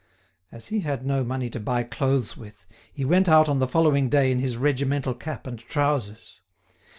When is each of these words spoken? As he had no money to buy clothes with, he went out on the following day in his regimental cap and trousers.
As 0.51 0.69
he 0.69 0.79
had 0.79 1.05
no 1.05 1.23
money 1.23 1.47
to 1.51 1.59
buy 1.59 1.83
clothes 1.83 2.35
with, 2.35 2.65
he 2.91 3.05
went 3.05 3.29
out 3.29 3.47
on 3.47 3.59
the 3.59 3.67
following 3.67 4.09
day 4.09 4.31
in 4.31 4.39
his 4.39 4.57
regimental 4.57 5.13
cap 5.13 5.45
and 5.45 5.59
trousers. 5.59 6.41